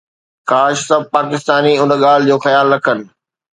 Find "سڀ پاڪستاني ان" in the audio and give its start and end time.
0.87-1.89